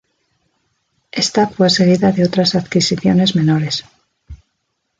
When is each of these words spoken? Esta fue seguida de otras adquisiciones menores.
Esta 1.11 1.47
fue 1.47 1.69
seguida 1.69 2.11
de 2.11 2.23
otras 2.25 2.55
adquisiciones 2.55 3.35
menores. 3.35 3.85